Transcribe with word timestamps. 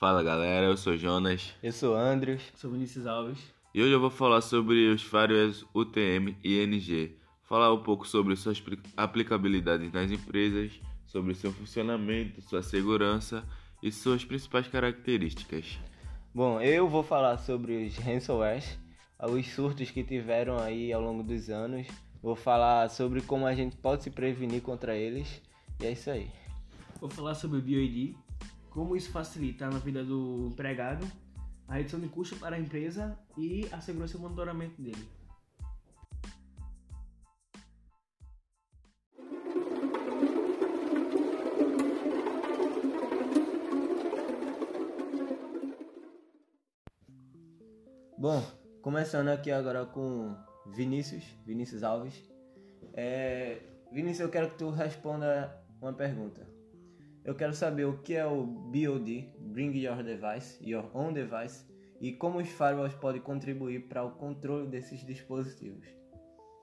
Fala 0.00 0.22
galera, 0.22 0.64
eu 0.64 0.78
sou 0.78 0.96
Jonas. 0.96 1.54
Eu 1.62 1.72
sou 1.72 1.94
Andrews. 1.94 2.40
Sou 2.54 2.70
Vinícius 2.70 3.06
Alves. 3.06 3.38
E 3.74 3.82
hoje 3.82 3.92
eu 3.92 4.00
vou 4.00 4.08
falar 4.08 4.40
sobre 4.40 4.88
os 4.88 5.02
firewalls 5.02 5.66
UTM 5.74 6.34
e 6.42 6.58
NG. 6.58 7.18
Falar 7.42 7.70
um 7.70 7.82
pouco 7.82 8.08
sobre 8.08 8.34
suas 8.34 8.62
aplicabilidades 8.96 9.92
nas 9.92 10.10
empresas, 10.10 10.72
sobre 11.04 11.34
seu 11.34 11.52
funcionamento, 11.52 12.40
sua 12.40 12.62
segurança 12.62 13.44
e 13.82 13.92
suas 13.92 14.24
principais 14.24 14.66
características. 14.66 15.78
Bom, 16.34 16.62
eu 16.62 16.88
vou 16.88 17.02
falar 17.02 17.36
sobre 17.36 17.84
os 17.84 17.98
ransomwares, 17.98 18.78
os 19.22 19.46
surtos 19.48 19.90
que 19.90 20.02
tiveram 20.02 20.58
aí 20.58 20.94
ao 20.94 21.02
longo 21.02 21.22
dos 21.22 21.50
anos. 21.50 21.86
Vou 22.22 22.34
falar 22.34 22.88
sobre 22.88 23.20
como 23.20 23.46
a 23.46 23.54
gente 23.54 23.76
pode 23.76 24.02
se 24.02 24.10
prevenir 24.10 24.62
contra 24.62 24.96
eles. 24.96 25.42
E 25.78 25.84
é 25.84 25.92
isso 25.92 26.08
aí. 26.08 26.30
Vou 26.98 27.10
falar 27.10 27.34
sobre 27.34 27.58
o 27.58 27.62
BioID, 27.62 28.16
como 28.70 28.96
isso 28.96 29.10
facilita 29.10 29.68
na 29.68 29.78
vida 29.78 30.04
do 30.04 30.48
empregado, 30.52 31.04
a 31.66 31.74
redução 31.74 32.00
de 32.00 32.08
custo 32.08 32.36
para 32.36 32.56
a 32.56 32.58
empresa 32.58 33.18
e 33.36 33.68
a 33.72 33.80
segurança 33.80 34.16
e 34.16 34.18
o 34.18 34.22
monitoramento 34.22 34.80
dele. 34.80 35.08
Bom, 48.16 48.42
começando 48.82 49.28
aqui 49.28 49.50
agora 49.50 49.86
com 49.86 50.36
Vinícius, 50.66 51.24
Vinícius 51.44 51.82
Alves. 51.82 52.22
É, 52.92 53.60
Vinícius, 53.90 54.20
eu 54.20 54.30
quero 54.30 54.50
que 54.50 54.58
tu 54.58 54.70
responda 54.70 55.58
uma 55.80 55.92
pergunta. 55.92 56.59
Eu 57.22 57.34
quero 57.34 57.52
saber 57.52 57.84
o 57.84 57.98
que 57.98 58.14
é 58.14 58.26
o 58.26 58.46
BOD, 58.46 59.34
Bring 59.38 59.76
Your 59.76 60.02
Device, 60.02 60.58
Your 60.66 60.90
Own 60.96 61.12
Device, 61.12 61.66
e 62.00 62.12
como 62.12 62.38
os 62.38 62.48
firewalls 62.48 62.94
podem 62.94 63.20
contribuir 63.20 63.88
para 63.88 64.02
o 64.02 64.12
controle 64.12 64.66
desses 64.68 65.04
dispositivos. 65.04 65.86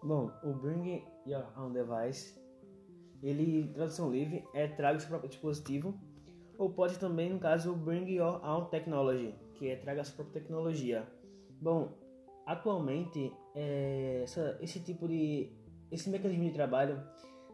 Bom, 0.01 0.31
o 0.43 0.53
Bring 0.53 1.03
Your 1.27 1.45
Own 1.55 1.73
Device, 1.73 2.39
ele, 3.21 3.71
tradução 3.73 4.11
livre, 4.11 4.43
é 4.55 4.67
traga 4.67 4.99
seu 4.99 5.09
próprio 5.09 5.29
dispositivo, 5.29 5.93
ou 6.57 6.71
pode 6.71 6.97
também, 6.97 7.29
no 7.29 7.39
caso, 7.39 7.75
Bring 7.75 8.09
Your 8.09 8.43
Own 8.43 8.65
Technology, 8.65 9.35
que 9.53 9.67
é 9.69 9.75
traga 9.75 10.03
sua 10.03 10.15
própria 10.15 10.41
tecnologia. 10.41 11.07
Bom, 11.61 11.95
atualmente, 12.47 13.31
é, 13.53 14.21
essa, 14.23 14.57
esse 14.59 14.79
tipo 14.79 15.07
de. 15.07 15.51
Esse 15.91 16.09
mecanismo 16.09 16.45
de 16.45 16.51
trabalho 16.51 17.01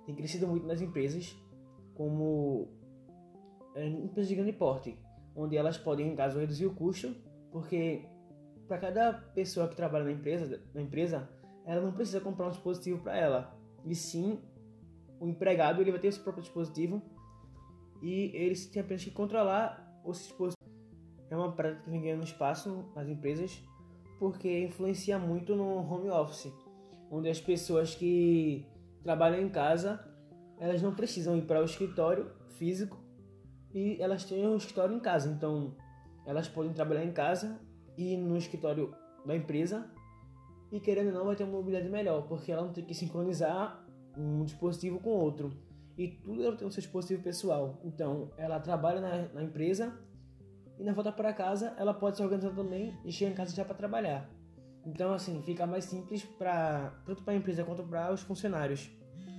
tem 0.05 0.15
crescido 0.15 0.47
muito 0.47 0.65
nas 0.65 0.81
empresas, 0.81 1.35
como 1.95 2.82
empresas 3.75 4.27
de 4.27 4.35
grande 4.35 4.53
porte, 4.53 4.97
onde 5.35 5.57
elas 5.57 5.77
podem, 5.77 6.11
em 6.11 6.15
caso, 6.15 6.39
reduzir 6.39 6.65
o 6.65 6.75
custo, 6.75 7.15
porque 7.51 8.05
para 8.67 8.77
cada 8.77 9.13
pessoa 9.13 9.67
que 9.67 9.75
trabalha 9.75 10.05
na 10.05 10.11
empresa, 10.11 10.61
na 10.73 10.81
empresa, 10.81 11.29
ela 11.65 11.81
não 11.81 11.91
precisa 11.91 12.19
comprar 12.19 12.47
um 12.47 12.51
dispositivo 12.51 13.01
para 13.01 13.17
ela, 13.17 13.57
e 13.85 13.95
sim 13.95 14.39
o 15.19 15.27
empregado 15.27 15.81
ele 15.81 15.91
vai 15.91 15.99
ter 15.99 16.11
seu 16.11 16.23
próprio 16.23 16.43
dispositivo 16.43 17.01
e 18.01 18.31
eles 18.33 18.65
têm 18.67 18.81
apenas 18.81 19.03
que 19.03 19.11
controlar 19.11 20.01
o 20.03 20.11
dispositivo. 20.11 20.69
É 21.29 21.35
uma 21.35 21.51
prática 21.53 21.83
que 21.83 21.89
vem 21.89 22.01
ganhando 22.01 22.23
espaço 22.23 22.91
nas 22.95 23.07
empresas 23.07 23.63
porque 24.19 24.65
influencia 24.65 25.17
muito 25.17 25.55
no 25.55 25.77
home 25.77 26.09
office, 26.09 26.53
onde 27.09 27.29
as 27.29 27.39
pessoas 27.39 27.95
que 27.95 28.67
trabalham 29.01 29.41
em 29.41 29.49
casa 29.49 29.99
elas 30.59 30.81
não 30.81 30.93
precisam 30.93 31.35
ir 31.37 31.43
para 31.43 31.61
o 31.61 31.65
escritório 31.65 32.31
físico 32.57 33.02
e 33.73 34.01
elas 34.01 34.23
têm 34.23 34.45
o 34.47 34.55
escritório 34.55 34.95
em 34.95 34.99
casa, 34.99 35.29
então 35.29 35.75
elas 36.25 36.47
podem 36.47 36.71
trabalhar 36.73 37.03
em 37.03 37.11
casa 37.11 37.59
e 37.97 38.15
no 38.15 38.37
escritório 38.37 38.93
da 39.25 39.35
empresa 39.35 39.89
e 40.71 40.79
querendo 40.79 41.07
ou 41.07 41.13
não 41.13 41.25
vai 41.25 41.35
ter 41.35 41.43
uma 41.43 41.53
mobilidade 41.53 41.89
melhor, 41.89 42.27
porque 42.27 42.51
ela 42.51 42.63
não 42.63 42.73
tem 42.73 42.83
que 42.83 42.93
sincronizar 42.93 43.85
um 44.17 44.43
dispositivo 44.43 44.99
com 44.99 45.09
outro 45.09 45.51
e 45.97 46.07
tudo 46.07 46.43
ela 46.43 46.55
tem 46.55 46.67
o 46.67 46.71
seu 46.71 46.81
dispositivo 46.81 47.21
pessoal. 47.21 47.79
Então 47.83 48.31
ela 48.37 48.59
trabalha 48.59 48.99
na, 48.99 49.27
na 49.33 49.43
empresa 49.43 49.97
e 50.79 50.83
na 50.83 50.93
volta 50.93 51.11
para 51.11 51.33
casa 51.33 51.75
ela 51.77 51.93
pode 51.93 52.17
se 52.17 52.23
organizar 52.23 52.53
também 52.55 52.97
e 53.05 53.11
chegar 53.11 53.31
em 53.31 53.35
casa 53.35 53.55
já 53.55 53.63
para 53.63 53.75
trabalhar. 53.75 54.29
Então 54.85 55.13
assim 55.13 55.41
fica 55.43 55.65
mais 55.65 55.85
simples 55.85 56.23
para 56.23 56.91
tanto 57.05 57.23
para 57.23 57.33
a 57.33 57.37
empresa 57.37 57.63
quanto 57.63 57.83
para 57.83 58.11
os 58.11 58.21
funcionários. 58.21 58.89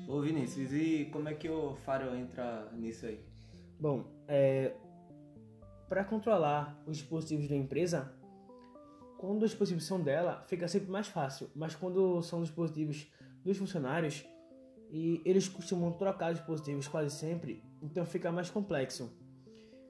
Ô 0.07 0.21
Vinícius, 0.21 0.73
e 0.73 1.09
como 1.13 1.29
é 1.29 1.35
que 1.35 1.49
o 1.49 1.75
Faro 1.77 2.15
entra 2.15 2.71
nisso 2.73 3.07
aí? 3.07 3.34
Bom, 3.85 4.03
é, 4.27 4.73
para 5.91 6.03
controlar 6.05 6.83
os 6.87 6.97
dispositivos 6.97 7.47
da 7.47 7.55
empresa, 7.55 8.11
quando 9.19 9.43
os 9.43 9.51
dispositivos 9.51 9.85
são 9.85 10.01
dela, 10.01 10.43
fica 10.47 10.67
sempre 10.67 10.91
mais 10.91 11.07
fácil. 11.07 11.51
Mas 11.55 11.77
quando 11.77 12.23
são 12.23 12.41
dispositivos 12.41 13.13
dos 13.45 13.59
funcionários, 13.59 14.25
e 14.91 15.21
eles 15.23 15.49
costumam 15.49 15.93
trocar 15.93 16.33
dispositivos 16.33 16.89
quase 16.89 17.15
sempre, 17.15 17.63
então 17.83 18.07
fica 18.07 18.33
mais 18.33 18.49
complexo. 18.49 19.13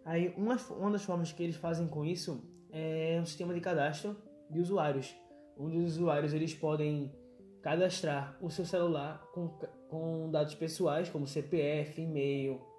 Aí 0.05 0.35
uma, 0.37 0.57
uma 0.71 0.91
das 0.91 1.05
formas 1.05 1.31
que 1.31 1.45
eles 1.45 1.55
fazem 1.55 1.87
com 1.87 2.05
isso 2.05 2.43
é 2.73 3.17
um 3.23 3.25
sistema 3.25 3.55
de 3.55 3.61
cadastro 3.61 4.17
de 4.51 4.59
usuários, 4.59 5.15
onde 5.57 5.79
os 5.79 5.93
usuários 5.93 6.35
eles 6.35 6.53
podem 6.53 7.15
cadastrar 7.63 8.37
o 8.41 8.51
seu 8.51 8.65
celular 8.65 9.25
com, 9.33 9.51
com 9.89 10.29
dados 10.33 10.57
pessoais 10.57 11.09
como 11.09 11.29
CPF, 11.29 12.03
e-mail, 12.03 12.74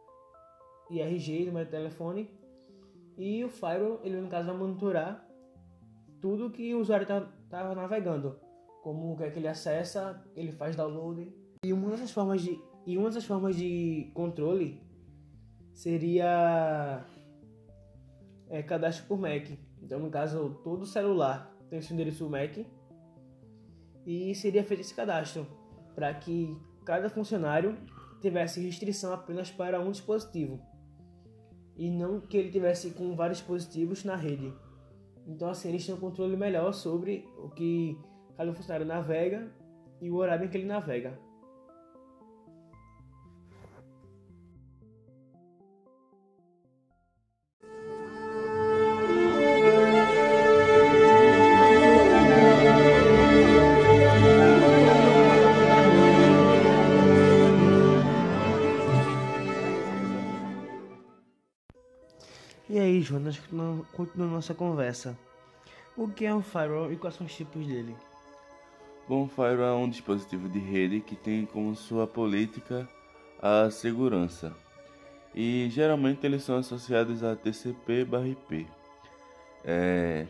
IRG, 0.90 1.46
número 1.46 1.66
de 1.66 1.72
telefone, 1.72 2.30
e 3.18 3.44
o 3.44 3.50
firewall 3.50 4.00
ele 4.04 4.20
no 4.20 4.28
caso 4.28 4.48
vai 4.48 4.58
monitorar 4.58 5.26
tudo 6.22 6.50
que 6.50 6.74
o 6.74 6.80
usuário 6.80 7.04
está 7.04 7.22
tá 7.50 7.76
navegando, 7.76 8.40
como 8.84 9.14
o 9.14 9.18
que 9.18 9.24
é 9.24 9.30
que 9.30 9.40
ele 9.40 9.48
acessa, 9.48 10.24
ele 10.36 10.52
faz 10.52 10.76
download. 10.76 11.32
E 11.64 11.74
uma 11.74 11.92
dessas 11.92 12.12
formas 12.12 12.42
de 12.42 12.60
e 12.86 12.98
uma 12.98 13.10
das 13.10 13.26
formas 13.26 13.56
de 13.56 14.12
controle 14.14 14.80
seria 15.74 17.04
é, 18.48 18.62
cadastro 18.62 19.08
por 19.08 19.20
MAC. 19.20 19.58
Então, 19.82 20.00
no 20.00 20.12
caso, 20.12 20.60
todo 20.64 20.86
celular 20.86 21.52
tem 21.70 21.82
seu 21.82 21.96
endereço 21.96 22.30
MAC 22.30 22.66
e 24.06 24.36
seria 24.36 24.64
feito 24.64 24.82
esse 24.82 24.94
cadastro 24.94 25.48
para 25.96 26.14
que 26.14 26.56
cada 26.86 27.10
funcionário 27.10 27.76
tivesse 28.22 28.62
restrição 28.64 29.14
apenas 29.14 29.50
para 29.50 29.82
um 29.82 29.92
dispositivo 29.92 30.62
e 31.78 31.90
não 31.90 32.20
que 32.22 32.38
ele 32.38 32.52
tivesse 32.52 32.92
com 32.92 33.16
vários 33.16 33.40
dispositivos 33.40 34.04
na 34.04 34.16
rede. 34.16 34.54
Então, 35.28 35.50
assim, 35.50 35.70
eles 35.70 35.86
têm 35.86 35.96
um 35.96 36.00
controle 36.00 36.38
melhor 36.38 36.74
sobre 36.74 37.28
o 37.38 37.50
que 37.50 37.98
cada 38.38 38.54
funcionário 38.54 38.86
navega 38.86 39.52
e 40.02 40.10
o 40.10 40.16
horário 40.16 40.46
em 40.46 40.50
que 40.50 40.58
ele 40.58 40.66
navega. 40.66 41.18
E 62.76 62.78
aí, 62.78 63.02
Jonas, 63.02 63.40
continuando 63.94 64.34
nossa 64.34 64.54
conversa. 64.54 65.18
O 65.96 66.10
que 66.10 66.26
é 66.26 66.36
um 66.36 66.42
firewall 66.42 66.92
e 66.92 66.98
quais 66.98 67.16
são 67.16 67.26
os 67.26 67.34
tipos 67.34 67.66
dele? 67.66 67.96
Bom, 69.08 69.30
firewall 69.30 69.80
é 69.80 69.86
um 69.86 69.90
dispositivo 69.90 70.50
de 70.50 70.60
rede 70.60 71.00
que 71.00 71.16
tem 71.16 71.46
como 71.46 71.74
sua 71.74 72.06
política 72.06 72.86
a 73.42 73.72
segurança. 73.72 74.54
E 75.34 75.70
geralmente 75.70 76.26
eles 76.26 76.44
são 76.44 76.58
associados 76.58 77.24
a 77.24 77.34
TCP/IP. 77.34 78.68
É... 79.64 80.28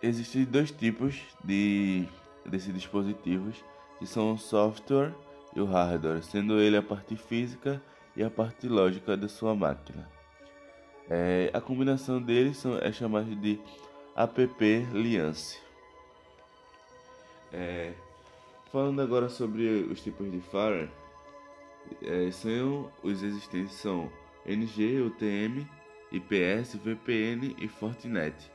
Existem 0.00 0.44
dois 0.44 0.70
tipos 0.70 1.20
de 1.42 2.06
desses 2.46 2.72
dispositivos, 2.72 3.56
que 3.98 4.06
são 4.06 4.34
o 4.34 4.38
software 4.38 5.12
e 5.52 5.60
o 5.60 5.64
hardware, 5.64 6.22
sendo 6.22 6.60
ele 6.60 6.76
a 6.76 6.82
parte 6.82 7.16
física 7.16 7.82
e 8.14 8.22
a 8.22 8.30
parte 8.30 8.68
lógica 8.68 9.16
da 9.16 9.26
sua 9.28 9.52
máquina. 9.52 10.11
É, 11.14 11.50
a 11.52 11.60
combinação 11.60 12.22
deles 12.22 12.56
são, 12.56 12.78
é 12.78 12.90
chamada 12.90 13.36
de 13.36 13.60
app 14.16 14.86
liance. 14.94 15.58
É, 17.52 17.92
falando 18.72 19.02
agora 19.02 19.28
sobre 19.28 19.68
os 19.90 20.02
tipos 20.02 20.32
de 20.32 20.40
firewall, 20.40 20.88
é, 22.00 22.30
são 22.30 22.90
os 23.02 23.22
existentes 23.22 23.74
são 23.74 24.10
NG, 24.46 25.02
UTM, 25.02 25.68
IPS, 26.10 26.76
VPN 26.76 27.56
e 27.58 27.68
Fortinet. 27.68 28.50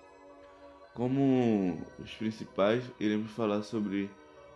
Como 0.96 1.78
os 2.00 2.12
principais, 2.16 2.84
iremos 3.00 3.30
falar 3.34 3.62
sobre 3.62 4.10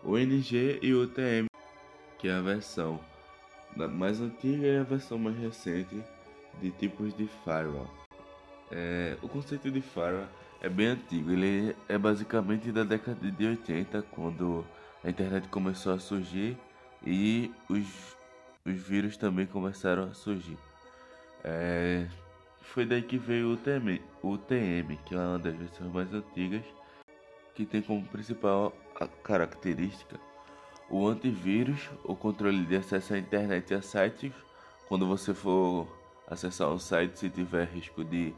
o 0.03 0.18
NG 0.18 0.80
e 0.81 0.92
o 0.92 1.03
UTM, 1.03 1.45
que 2.18 2.27
é 2.27 2.33
a 2.33 2.42
versão 2.42 3.00
mais 3.75 4.19
antiga 4.19 4.65
e 4.65 4.77
a 4.77 4.83
versão 4.83 5.19
mais 5.19 5.38
recente 5.38 6.03
de 6.59 6.71
tipos 6.71 7.15
de 7.15 7.27
firewall. 7.44 7.89
É, 8.71 9.18
o 9.21 9.27
conceito 9.27 9.69
de 9.69 9.81
firewall 9.81 10.27
é 10.62 10.69
bem 10.69 10.88
antigo, 10.88 11.31
ele 11.31 11.75
é 11.88 11.98
basicamente 11.98 12.71
da 12.71 12.83
década 12.83 13.31
de 13.31 13.45
80, 13.45 14.01
quando 14.12 14.65
a 15.03 15.09
internet 15.09 15.48
começou 15.50 15.94
a 15.94 16.00
surgir 16.00 16.57
e 17.06 17.51
os, 17.69 18.15
os 18.65 18.75
vírus 18.75 19.18
também 19.18 19.45
começaram 19.45 20.03
a 20.03 20.13
surgir. 20.13 20.57
É, 21.44 22.07
foi 22.62 22.86
daí 22.86 23.01
que 23.01 23.18
veio 23.18 23.53
o 23.53 23.57
TM, 23.57 24.01
o 24.21 24.38
TM, 24.38 24.98
que 25.06 25.15
é 25.15 25.18
uma 25.18 25.39
das 25.39 25.56
versões 25.56 25.92
mais 25.92 26.13
antigas, 26.13 26.63
que 27.56 27.65
tem 27.65 27.81
como 27.81 28.06
principal 28.06 28.71
característica 29.24 30.19
o 30.92 31.07
antivírus, 31.07 31.89
o 32.03 32.13
controle 32.13 32.65
de 32.65 32.75
acesso 32.75 33.13
à 33.13 33.18
internet 33.18 33.71
e 33.71 33.75
a 33.75 33.81
sites. 33.81 34.33
Quando 34.89 35.07
você 35.07 35.33
for 35.33 35.88
acessar 36.31 36.69
um 36.69 36.79
site, 36.79 37.19
se 37.19 37.29
tiver 37.29 37.67
risco 37.67 38.05
de, 38.05 38.33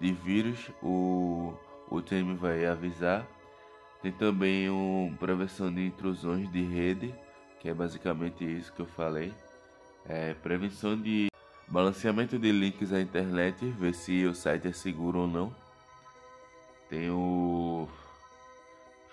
de 0.00 0.12
vírus, 0.12 0.68
o, 0.82 1.54
o 1.88 2.02
TM 2.02 2.34
vai 2.34 2.66
avisar. 2.66 3.24
Tem 4.02 4.10
também 4.10 4.68
uma 4.68 5.16
prevenção 5.16 5.72
de 5.72 5.86
intrusões 5.86 6.50
de 6.50 6.62
rede, 6.62 7.14
que 7.60 7.68
é 7.68 7.74
basicamente 7.74 8.44
isso 8.44 8.72
que 8.72 8.80
eu 8.80 8.86
falei. 8.86 9.32
É, 10.04 10.34
prevenção 10.34 11.00
de 11.00 11.28
balanceamento 11.68 12.36
de 12.36 12.50
links 12.50 12.92
à 12.92 13.00
internet, 13.00 13.64
ver 13.64 13.94
se 13.94 14.26
o 14.26 14.34
site 14.34 14.66
é 14.66 14.72
seguro 14.72 15.20
ou 15.20 15.28
não. 15.28 15.54
Tem 16.90 17.10
o 17.10 17.88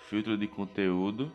filtro 0.09 0.37
de 0.37 0.47
conteúdo, 0.47 1.31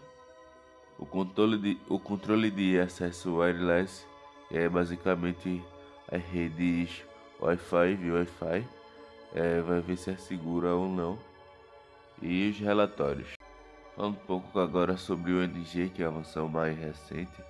o 0.99 1.07
controle 1.07 1.59
de, 1.59 1.81
o 1.89 1.99
controle 1.99 2.51
de 2.51 2.79
acesso 2.79 3.37
wireless, 3.37 4.05
é 4.51 4.69
basicamente 4.69 5.63
as 6.11 6.23
redes 6.25 7.05
Wi-Fi 7.41 7.99
e 8.03 8.11
Wi-Fi, 8.11 8.67
é, 9.35 9.61
vai 9.61 9.81
ver 9.81 9.97
se 9.97 10.11
é 10.11 10.17
segura 10.17 10.75
ou 10.75 10.89
não. 10.89 11.19
E 12.21 12.51
os 12.51 12.59
relatórios. 12.59 13.29
Falando 13.95 14.15
um 14.15 14.27
pouco 14.27 14.59
agora 14.59 14.97
sobre 14.97 15.33
o 15.33 15.43
NG, 15.43 15.91
que 15.91 16.03
é 16.03 16.07
a 16.07 16.09
avanção 16.09 16.49
mais 16.49 16.77
recente. 16.79 17.43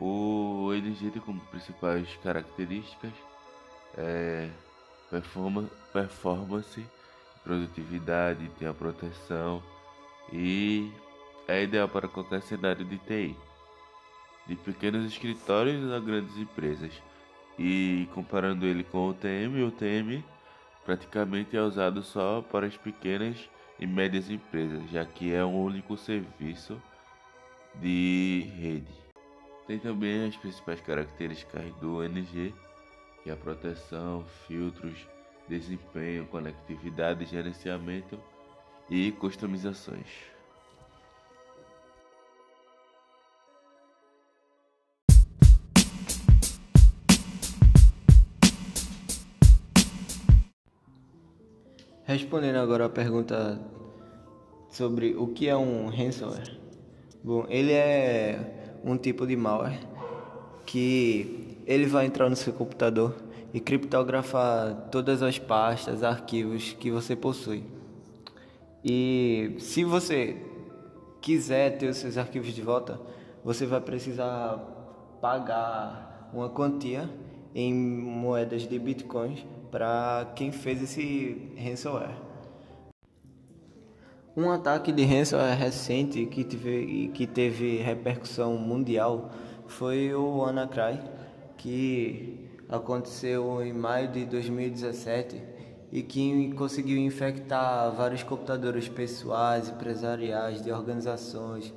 O 0.00 0.70
NG 0.72 1.10
tem 1.10 1.22
como 1.22 1.40
principais 1.40 2.08
características 2.22 3.12
é, 3.96 4.48
performance, 5.10 5.70
performance, 5.92 6.86
produtividade, 7.44 8.50
tem 8.58 8.68
a 8.68 8.74
proteção 8.74 9.62
e 10.32 10.90
é 11.46 11.62
ideal 11.62 11.88
para 11.88 12.08
qualquer 12.08 12.42
cenário 12.42 12.84
de 12.84 12.98
TI, 12.98 13.36
de 14.46 14.56
pequenos 14.56 15.04
escritórios 15.04 15.92
a 15.92 15.98
grandes 15.98 16.36
empresas. 16.36 16.92
E 17.58 18.08
comparando 18.14 18.66
ele 18.66 18.82
com 18.84 19.08
o 19.08 19.14
TM, 19.14 19.62
o 19.62 19.70
TM 19.70 20.24
praticamente 20.84 21.56
é 21.56 21.62
usado 21.62 22.02
só 22.02 22.42
para 22.42 22.66
as 22.66 22.76
pequenas 22.76 23.48
e 23.78 23.86
médias 23.86 24.30
empresas, 24.30 24.88
já 24.90 25.04
que 25.04 25.32
é 25.32 25.44
um 25.44 25.62
único 25.62 25.96
serviço 25.96 26.80
de 27.74 28.46
rede. 28.58 28.92
Tem 29.66 29.78
também 29.78 30.26
as 30.26 30.36
principais 30.36 30.80
características 30.80 31.72
do 31.76 32.02
NG, 32.02 32.52
que 33.22 33.30
é 33.30 33.32
a 33.32 33.36
proteção, 33.36 34.24
filtros, 34.46 35.06
desempenho, 35.48 36.26
conectividade, 36.26 37.24
gerenciamento 37.24 38.18
e 38.90 39.12
customizações. 39.12 40.31
Respondendo 52.12 52.56
agora 52.56 52.84
a 52.84 52.88
pergunta 52.90 53.58
sobre 54.68 55.14
o 55.16 55.28
que 55.28 55.48
é 55.48 55.56
um 55.56 55.88
ransomware. 55.88 56.60
Bom, 57.24 57.46
ele 57.48 57.72
é 57.72 58.80
um 58.84 58.98
tipo 58.98 59.26
de 59.26 59.34
malware 59.34 59.80
que 60.66 61.56
ele 61.66 61.86
vai 61.86 62.04
entrar 62.04 62.28
no 62.28 62.36
seu 62.36 62.52
computador 62.52 63.16
e 63.54 63.60
criptografar 63.60 64.90
todas 64.90 65.22
as 65.22 65.38
pastas, 65.38 66.02
arquivos 66.02 66.74
que 66.74 66.90
você 66.90 67.16
possui. 67.16 67.64
E 68.84 69.56
se 69.58 69.82
você 69.82 70.36
quiser 71.22 71.78
ter 71.78 71.88
os 71.88 71.96
seus 71.96 72.18
arquivos 72.18 72.52
de 72.52 72.60
volta, 72.60 73.00
você 73.42 73.64
vai 73.64 73.80
precisar 73.80 74.58
pagar 75.18 76.28
uma 76.30 76.50
quantia 76.50 77.08
em 77.54 77.74
moedas 77.74 78.66
de 78.66 78.78
bitcoins 78.78 79.44
para 79.70 80.32
quem 80.36 80.52
fez 80.52 80.82
esse 80.82 81.52
ransomware. 81.56 82.16
Um 84.36 84.50
ataque 84.50 84.92
de 84.92 85.04
ransomware 85.04 85.58
recente 85.58 86.24
que 86.26 86.42
teve, 86.44 87.10
que 87.12 87.26
teve 87.26 87.76
repercussão 87.78 88.56
mundial 88.56 89.30
foi 89.66 90.14
o 90.14 90.38
WannaCry, 90.38 91.00
que 91.56 92.48
aconteceu 92.68 93.62
em 93.62 93.72
maio 93.72 94.08
de 94.08 94.24
2017 94.24 95.42
e 95.92 96.02
que 96.02 96.52
conseguiu 96.54 96.96
infectar 96.96 97.92
vários 97.92 98.22
computadores 98.22 98.88
pessoais, 98.88 99.68
empresariais, 99.68 100.62
de 100.62 100.72
organizações, 100.72 101.72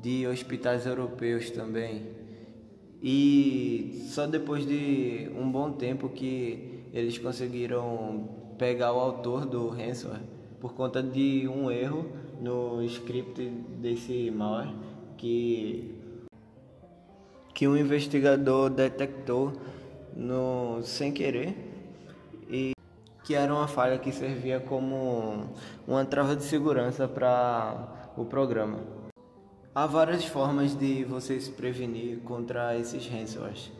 de 0.00 0.26
hospitais 0.26 0.86
europeus 0.86 1.50
também. 1.50 2.19
E 3.02 4.04
só 4.08 4.26
depois 4.26 4.66
de 4.66 5.30
um 5.34 5.50
bom 5.50 5.72
tempo 5.72 6.08
que 6.08 6.84
eles 6.92 7.16
conseguiram 7.16 8.28
pegar 8.58 8.92
o 8.92 8.98
autor 8.98 9.46
do 9.46 9.68
ransomware 9.68 10.20
por 10.60 10.74
conta 10.74 11.02
de 11.02 11.48
um 11.48 11.70
erro 11.70 12.04
no 12.40 12.82
script 12.84 13.48
desse 13.80 14.30
malware 14.30 14.74
que 15.16 15.94
que 17.54 17.66
um 17.66 17.76
investigador 17.76 18.70
detectou 18.70 19.52
no 20.14 20.80
sem 20.82 21.12
querer 21.12 21.54
e 22.48 22.72
que 23.24 23.34
era 23.34 23.52
uma 23.52 23.68
falha 23.68 23.98
que 23.98 24.12
servia 24.12 24.60
como 24.60 25.50
uma 25.86 26.04
trava 26.04 26.34
de 26.34 26.42
segurança 26.42 27.06
para 27.06 28.12
o 28.16 28.24
programa. 28.24 28.99
Há 29.72 29.86
várias 29.86 30.24
formas 30.24 30.76
de 30.76 31.04
você 31.04 31.40
se 31.40 31.52
prevenir 31.52 32.18
contra 32.24 32.76
esses 32.76 33.06
ransomwares. 33.06 33.70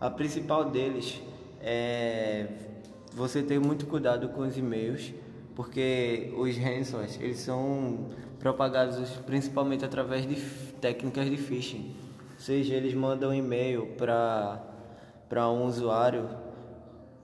A 0.00 0.08
principal 0.08 0.70
deles 0.70 1.20
é 1.60 2.46
você 3.12 3.42
ter 3.42 3.58
muito 3.58 3.86
cuidado 3.86 4.28
com 4.28 4.42
os 4.42 4.56
e-mails, 4.56 5.12
porque 5.56 6.32
os 6.38 6.56
ransomwares 6.56 7.18
eles 7.20 7.38
são 7.38 8.06
propagados 8.38 9.10
principalmente 9.26 9.84
através 9.84 10.28
de 10.28 10.36
técnicas 10.80 11.28
de 11.28 11.36
phishing. 11.36 11.92
Ou 12.34 12.38
seja, 12.38 12.74
eles 12.74 12.94
mandam 12.94 13.34
e-mail 13.34 13.88
para 13.98 14.62
para 15.28 15.50
um 15.50 15.66
usuário 15.66 16.28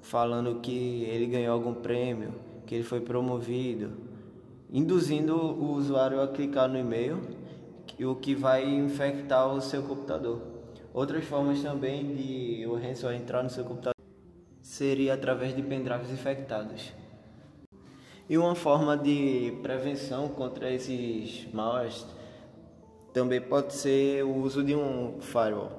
falando 0.02 0.60
que 0.60 1.04
ele 1.04 1.26
ganhou 1.26 1.52
algum 1.52 1.74
prêmio, 1.74 2.34
que 2.66 2.74
ele 2.74 2.84
foi 2.84 3.00
promovido, 3.00 3.92
induzindo 4.72 5.36
o 5.36 5.74
usuário 5.74 6.20
a 6.20 6.26
clicar 6.26 6.68
no 6.68 6.78
e-mail, 6.78 7.20
o 8.06 8.14
que 8.14 8.34
vai 8.34 8.64
infectar 8.64 9.52
o 9.52 9.60
seu 9.60 9.82
computador. 9.82 10.40
Outras 10.94 11.24
formas 11.24 11.62
também 11.62 12.14
de 12.14 12.66
o 12.66 12.74
ransomware 12.76 13.20
entrar 13.20 13.42
no 13.42 13.50
seu 13.50 13.64
computador 13.64 13.94
seria 14.62 15.14
através 15.14 15.54
de 15.54 15.62
pendrives 15.62 16.10
infectados. 16.10 16.92
E 18.28 18.36
uma 18.36 18.54
forma 18.54 18.96
de 18.96 19.58
prevenção 19.62 20.28
contra 20.28 20.70
esses 20.70 21.46
malwares 21.52 22.06
também 23.12 23.40
pode 23.40 23.74
ser 23.74 24.22
o 24.24 24.36
uso 24.36 24.62
de 24.62 24.76
um 24.76 25.20
firewall. 25.20 25.72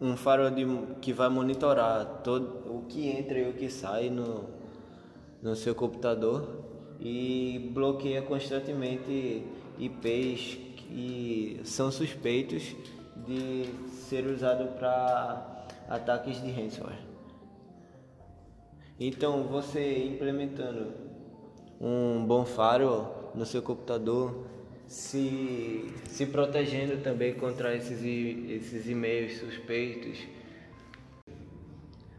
Um 0.00 0.16
firewall 0.16 0.50
de, 0.50 0.66
que 1.00 1.12
vai 1.12 1.28
monitorar 1.28 2.22
todo 2.24 2.74
o 2.74 2.84
que 2.88 3.08
entra 3.08 3.38
e 3.38 3.48
o 3.48 3.52
que 3.52 3.70
sai 3.70 4.10
no, 4.10 4.44
no 5.40 5.54
seu 5.54 5.74
computador 5.74 6.64
e 7.00 7.70
bloqueia 7.72 8.20
constantemente 8.22 9.44
IPs 9.78 10.71
que 10.92 11.60
são 11.64 11.90
suspeitos 11.90 12.76
de 13.26 13.64
ser 14.08 14.26
usado 14.26 14.76
para 14.78 15.66
ataques 15.88 16.42
de 16.42 16.50
ransomware. 16.50 16.98
Então, 19.00 19.44
você 19.44 20.04
implementando 20.04 20.92
um 21.80 22.24
bom 22.24 22.44
firewall 22.44 23.32
no 23.34 23.46
seu 23.46 23.62
computador, 23.62 24.46
se, 24.86 25.90
se 26.08 26.26
protegendo 26.26 26.98
também 27.02 27.34
contra 27.34 27.74
esses, 27.74 28.02
esses 28.04 28.86
e-mails 28.86 29.38
suspeitos, 29.38 30.18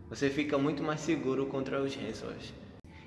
você 0.10 0.30
fica 0.30 0.58
muito 0.58 0.82
mais 0.82 1.00
seguro 1.00 1.46
contra 1.46 1.82
os 1.82 1.96
ransomwares. 1.96 2.52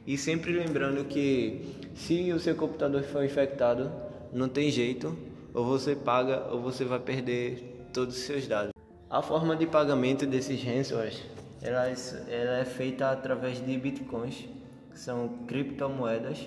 E 0.06 0.16
sempre 0.16 0.52
lembrando 0.52 1.04
que 1.06 1.90
se 1.96 2.32
o 2.32 2.38
seu 2.38 2.54
computador 2.54 3.02
for 3.02 3.24
infectado, 3.24 3.90
não 4.32 4.48
tem 4.48 4.70
jeito, 4.70 5.16
ou 5.56 5.64
você 5.64 5.96
paga 5.96 6.46
ou 6.52 6.60
você 6.60 6.84
vai 6.84 7.00
perder 7.00 7.88
todos 7.92 8.16
os 8.16 8.22
seus 8.22 8.46
dados. 8.46 8.70
A 9.10 9.22
forma 9.22 9.56
de 9.56 9.66
pagamento 9.66 10.26
desses 10.26 10.62
ransomwares 10.62 11.22
ela, 11.62 11.86
ela 12.28 12.58
é 12.58 12.64
feita 12.64 13.10
através 13.10 13.64
de 13.64 13.76
bitcoins, 13.76 14.46
que 14.90 14.98
são 14.98 15.28
criptomoedas, 15.46 16.46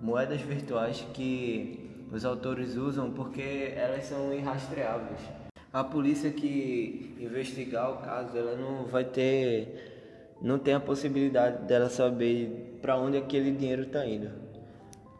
moedas 0.00 0.40
virtuais 0.40 1.04
que 1.12 2.06
os 2.12 2.24
autores 2.24 2.76
usam 2.76 3.10
porque 3.10 3.72
elas 3.76 4.04
são 4.04 4.32
irrastreáveis. 4.32 5.20
A 5.72 5.84
polícia 5.84 6.30
que 6.30 7.14
investigar 7.20 7.90
o 7.90 7.96
caso, 7.98 8.36
ela 8.36 8.56
não 8.56 8.86
vai 8.86 9.04
ter, 9.04 10.36
não 10.40 10.58
tem 10.58 10.74
a 10.74 10.80
possibilidade 10.80 11.66
dela 11.66 11.90
saber 11.90 12.78
para 12.80 12.96
onde 12.96 13.18
aquele 13.18 13.50
dinheiro 13.50 13.82
está 13.82 14.06
indo, 14.06 14.30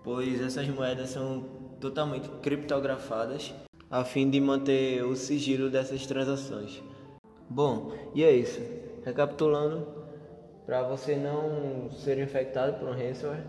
pois 0.02 0.40
essas 0.40 0.66
moedas 0.68 1.10
são 1.10 1.57
totalmente 1.80 2.28
criptografadas 2.42 3.54
a 3.90 4.04
fim 4.04 4.28
de 4.28 4.40
manter 4.40 5.02
o 5.02 5.16
sigilo 5.16 5.70
dessas 5.70 6.06
transações. 6.06 6.82
Bom, 7.48 7.92
e 8.14 8.22
é 8.22 8.30
isso. 8.30 8.60
Recapitulando, 9.04 9.86
para 10.66 10.82
você 10.82 11.16
não 11.16 11.90
ser 11.90 12.18
infectado 12.18 12.78
por 12.78 12.88
um 12.88 12.92
ransomware, 12.92 13.44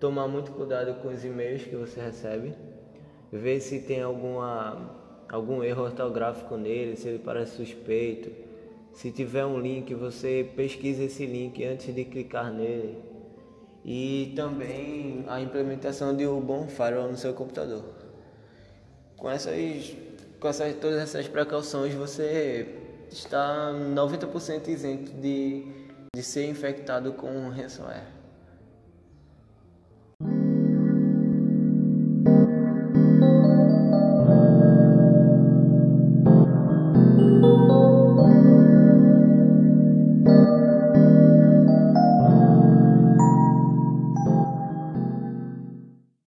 tomar 0.00 0.26
muito 0.26 0.52
cuidado 0.52 0.94
com 1.02 1.08
os 1.08 1.22
e-mails 1.24 1.64
que 1.64 1.76
você 1.76 2.00
recebe, 2.00 2.54
ver 3.30 3.60
se 3.60 3.80
tem 3.82 4.00
alguma, 4.00 4.90
algum 5.28 5.62
erro 5.62 5.84
ortográfico 5.84 6.56
nele, 6.56 6.96
se 6.96 7.08
ele 7.08 7.18
parece 7.18 7.56
suspeito. 7.56 8.30
Se 8.94 9.12
tiver 9.12 9.44
um 9.44 9.60
link, 9.60 9.92
você 9.94 10.50
pesquisa 10.56 11.04
esse 11.04 11.26
link 11.26 11.62
antes 11.62 11.94
de 11.94 12.04
clicar 12.06 12.50
nele. 12.50 12.96
E 13.88 14.32
também 14.34 15.24
a 15.28 15.40
implementação 15.40 16.16
de 16.16 16.26
um 16.26 16.40
bom 16.40 16.66
firewall 16.66 17.08
no 17.08 17.16
seu 17.16 17.32
computador. 17.32 17.84
Com 19.16 19.30
essas, 19.30 19.94
com 20.40 20.48
essas 20.48 20.74
todas 20.74 20.98
essas 20.98 21.28
precauções, 21.28 21.94
você 21.94 22.66
está 23.12 23.72
90% 23.72 24.66
isento 24.66 25.12
de, 25.12 25.64
de 26.12 26.22
ser 26.24 26.48
infectado 26.48 27.12
com 27.12 27.48
ransomware. 27.48 28.02